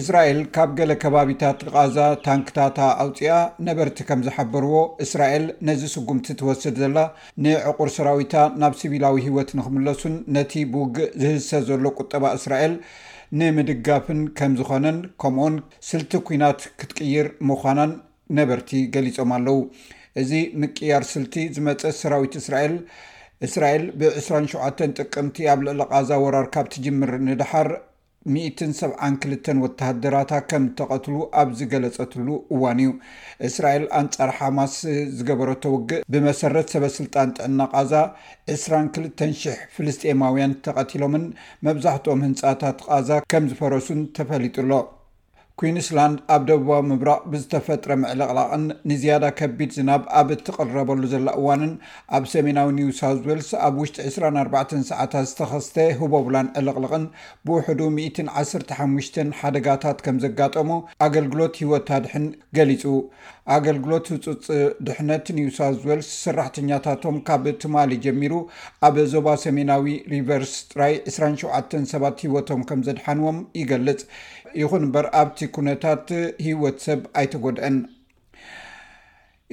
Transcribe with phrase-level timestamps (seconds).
[0.00, 3.26] እስራኤል ካብ ገለ ከባቢታት ቃዛ ታንክታታ ኣውፅኣ
[3.66, 6.98] ነበርቲ ከም ዝሓበርዎ እስራኤል ነዚ ስጉምቲ ትወስድ ዘላ
[7.46, 12.74] ንዕቁር ሰራዊታ ናብ ስቢላዊ ሂወት ንክምለሱን ነቲ ብውግእ ዝህሰ ዘሎ ቁጠባ እስራኤል
[13.40, 15.54] ንምድጋፍን ከም ዝኾነን ከምኡኡን
[15.90, 17.92] ስልቲ ኩናት ክትቅይር ምዃናን
[18.40, 19.58] ነበርቲ ገሊፆም ኣለው
[20.24, 20.30] እዚ
[20.62, 22.74] ምቅያር ስልቲ ዝመፀ ሰራዊት እስራኤል
[23.46, 24.52] እስራኤል ብ2ሸ
[24.98, 27.70] ጥቅምቲ ኣብ ልዕሊ ቃዛ ወራርካብ ትጅምር ንድሓር
[28.30, 32.88] 17ን2ልተን ወተድራታ ከም ተቐትሉ ኣብ ዝገለፀትሉ እዋን እዩ
[33.48, 34.74] እስራኤል ኣንጻር ሓማስ
[35.16, 37.92] ዝገበረቶ ውግእ ብመሰረት ሰበስልጣን ጥዕና ቃዛ
[38.56, 41.26] 22ተ 00 ፍልስጤማውያን ተቐቲሎምን
[41.68, 44.84] መብዛሕትኦም ህንፃታት ቃዛ ከም ዝፈረሱን ተፈሊጡ ሎ
[45.60, 51.72] ኩንስላንድ ኣብ ደቡባዊ ምብራቅ ብዝተፈጥረ ምዕልቕላቕን ንዝያዳ ከቢድ ዝናብ ኣብ እትቐረበሉ ዘላ እዋንን
[52.16, 53.96] ኣብ ሰሜናዊ ኒውሳው ዌልስ ኣብ ውሽጢ
[54.28, 57.04] 24 ሰዓታት ዝተኸስተ ህበብላን ዕልቕልቕን
[57.48, 60.70] ብውሕዱ 115 ሓደጋታት ከም ዘጋጠሙ
[61.08, 62.26] ኣገልግሎት ሂወት ታድሕን
[62.58, 62.84] ገሊፁ
[63.54, 64.46] ኣገልግሎት ህፁፅ
[64.86, 68.34] ድሕነት ኒውሳውት ዌልስ ሰራሕተኛታቶም ካብ ትማሊ ጀሚሩ
[68.88, 74.02] ኣብ ዞባ ሰሜናዊ ሪቨርስ ጥራይ 27 ሰባት ህወቶም ከም ዘድሓንዎም ይገልጽ
[74.60, 76.06] ይኹን እምበር ኣብቲ ኩነታት
[76.48, 77.76] ህወት ሰብ ኣይተጎድአን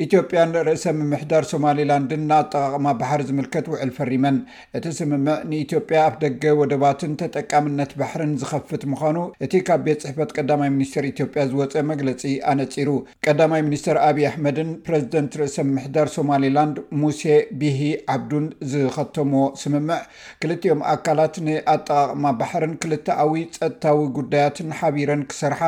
[0.05, 4.35] ኢትዮጵያን ርእሰ ምምሕዳር ሶማሊላንድን ንኣጠቃቅማ ባሕር ዝምልከት ውዕል ፈሪመን
[4.77, 10.69] እቲ ስምምዕ ንኢትዮጵያ ኣብ ደገ ወደባትን ተጠቃምነት ባሕርን ዝከፍት ምዃኑ እቲ ካብ ቤት ፅሕፈት ቀዳማይ
[10.75, 12.21] ምኒስትር ኢትዮጵያ ዝወፀ መግለፂ
[12.51, 12.89] ኣነፂሩ
[13.27, 17.23] ቀዳማይ ሚኒስትር ኣብዪ ኣሕመድን ፕረዚደንት ርእሰ ምምሕዳር ሶማሊላንድ ሙሴ
[17.63, 17.81] ብሂ
[18.15, 19.33] ዓብዱን ዝከተሞ
[19.63, 19.99] ስምምዕ
[20.43, 25.61] ክልቲኦም ኣካላት ንኣጠቃቅማ ባሕርን ክልተኣዊ ፀጥታዊ ጉዳያትን ሓቢረን ክሰርሓ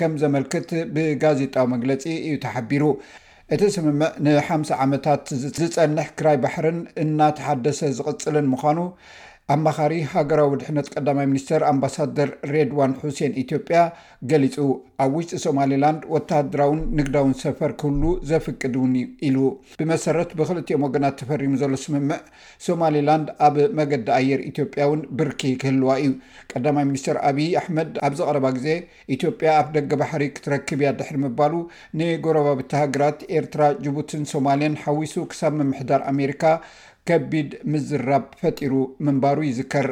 [0.00, 2.82] ከም ዘመልክት ብጋዜጣዊ መግለፂ እዩ ተሓቢሩ
[3.54, 5.24] እቲ ስምምዕ ንሓ0 ዓመታት
[5.56, 8.78] ዝፀንሕ ክራይ ባሕርን እናተሓደሰ ዝቕፅልን ምዃኑ
[9.52, 13.80] ኣ መኻሪ ሃገራዊ ድሕነት ቀዳማይ ሚኒስትር ኣምባሳደር ሬድዋን ሑሴን ኢትዮጵያ
[14.30, 14.54] ገሊፁ
[15.04, 18.94] ኣብ ውሽጢ ሶማሊላንድ ወተደራውን ንግዳውን ሰፈር ክህሉ ዘፍቅድውን
[19.28, 19.36] ኢሉ
[19.80, 22.18] ብመሰረት ብክልትኦም ወገናት ተፈሪሙ ዘሎ ስምምዕ
[22.68, 26.14] ሶማሊላንድ ኣብ መገዲ ኣየር ኢትዮጵያ ውን ብርኪ ክህልዋ እዩ
[26.54, 28.68] ቀዳማይ ሚኒስትር ኣብዪ ኣሕመድ ኣብዝ ቀረባ ግዜ
[29.18, 31.54] ኢትዮጵያ ኣብ ደገ ባሕሪ ክትረክብ እያ ድሕሪ ምባሉ
[32.00, 36.42] ንጎረባብቲ ሃገራት ኤርትራ ጅቡትን ሶማልያን ሓዊሱ ክሳብ ምምሕዳር ኣሜሪካ
[37.08, 38.74] ከቢድ ምዝራብ ፈጢሩ
[39.06, 39.88] ምንባሩ ይዝከር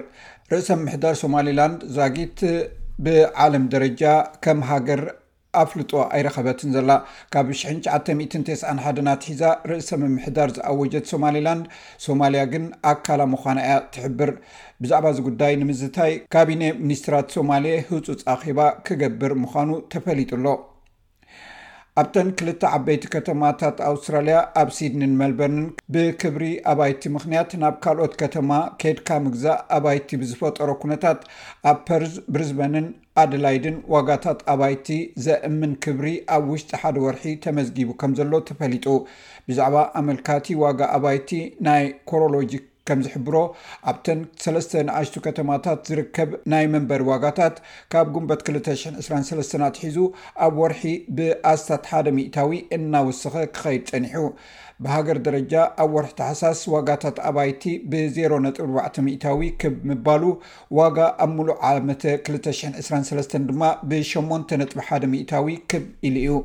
[0.52, 2.38] ርእሰ ምምሕዳር ሶማሊላንድ ዛጊት
[3.06, 4.02] ብዓለም ደረጃ
[4.44, 5.02] ከም ሃገር
[5.62, 6.90] ኣፍልጦ ኣይረኸበትን ዘላ
[7.34, 11.64] ካብ 991 ናትሒዛ ርእሰ ምምሕዳር ዝኣወጀት ሶማሊላንድ
[12.06, 12.64] ሶማልያ ግን
[12.94, 14.32] ኣካላ ምዃናእያ ትሕብር
[14.84, 20.46] ብዛዕባ እዚ ጉዳይ ንምዝታይ ካቢነ ሚኒስትራት ሶማሌየ ህፁፅ ኣኼባ ክገብር ምዃኑ ተፈሊጡ ኣሎ
[22.00, 28.50] ኣብተን ክልተ ዓበይቲ ከተማታት ኣውስትራልያ ኣብ ሲድንን መልበርንን ብክብሪ ኣባይቲ ምክንያት ናብ ካልኦት ከተማ
[28.82, 31.20] ከድካ ምግዛእ ኣባይቲ ብዝፈጠሮ ኩነታት
[31.72, 32.86] ኣብ ፐርዝ ብርዝበንን
[33.24, 34.88] ኣድላይድን ዋጋታት ኣባይቲ
[35.26, 38.86] ዘእምን ክብሪ ኣብ ውሽጢ ሓደ ወርሒ ተመዝጊቡ ከም ዘሎ ተፈሊጡ
[39.50, 41.30] ብዛዕባ ኣመልካቲ ዋጋ ኣባይቲ
[41.68, 43.36] ናይ ኮሮሎጂክ ከምዚሕብሮ
[43.90, 47.56] ኣብተን 3 ንኣሽቱ ከተማታት ዝርከብ ናይ መንበሪ ዋጋታት
[47.92, 49.98] ካብ ጉንበት 223 ኣትሒዙ
[50.46, 50.82] ኣብ ወርሒ
[51.16, 54.24] ብኣስታት 1 ሚታዊ እናወስኸ ክከይድ ፀኒሑ
[54.84, 57.62] ብሃገር ደረጃ ኣብ ወርሒ ተሓሳስ ዋጋታት ኣባይቲ
[57.92, 60.22] ብ04ታዊ ክብ ምባሉ
[60.80, 66.42] ዋጋ ኣብ ሙሉእ ዓ223 ድማ ብ8ጥ1 ታዊ ክብ ኢሉ ዩ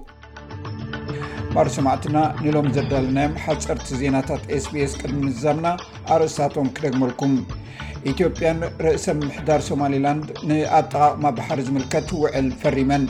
[1.59, 5.67] ኣር ሰማዕትና ንሎም ዘዳለናዮም ሓፀርቲ ዜናታት ስቢs ቅድሚ ምዛምና
[6.15, 7.33] ኣርእስታቶም ክደግመልኩም
[8.11, 13.05] ኢትዮጵያን ርእሰ ምሕዳር ሶማሊላንድ ንኣጠቃቅማ ባሕሪ ዝምልከት ውዕል ፈሪመን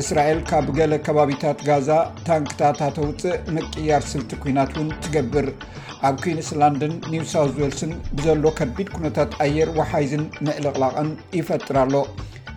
[0.00, 1.90] እስራኤል ካብ ገለ ከባቢታት ጋዛ
[2.28, 5.48] ታንክታ ታተውፅእ ምቅያር ስልቲ ኩናት ውን ትገብር
[6.08, 11.10] ኣብ ኩንስላንድን ኒውሳውት ዌልስን ብዘሎ ከቢድ ኩነታት ኣየር ወሓይዝን ምዕሊቕላቅን
[11.40, 11.94] ይፈጥር ኣሎ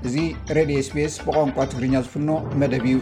[0.10, 0.18] እዚ
[0.58, 2.32] ሬድ ስps ብቋንቋ ትግርኛ ዝፍኖ
[2.62, 3.00] መደብ እዩ